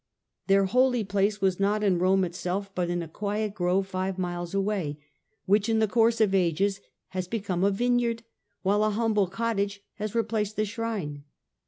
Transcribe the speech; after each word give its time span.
Their 0.47 0.65
holy 0.65 1.03
place 1.03 1.41
was 1.41 1.59
not 1.59 1.83
in 1.83 1.99
Rome 1.99 2.23
itself, 2.23 2.73
but 2.73 2.89
in 2.89 3.03
a 3.03 3.07
quiet 3.07 3.53
grove 3.53 3.85
five 3.85 4.17
miles 4.17 4.55
away, 4.55 4.97
which 5.45 5.69
in 5.69 5.77
the 5.77 5.87
course 5.87 6.19
of 6.19 6.33
ages 6.33 6.81
has 7.09 7.27
become 7.27 7.63
a 7.63 7.69
vineyard, 7.69 8.23
while 8.63 8.83
a 8.83 8.89
humble 8.89 9.27
cottage 9.27 9.83
has 9.97 10.15
replaced 10.15 10.55
the 10.55 10.65
shrine. 10.65 11.23